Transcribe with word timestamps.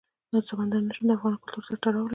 سمندر 0.49 0.79
نه 0.87 0.91
شتون 0.95 1.07
د 1.09 1.11
افغان 1.17 1.35
کلتور 1.39 1.63
سره 1.67 1.79
تړاو 1.83 2.03
لري. 2.05 2.09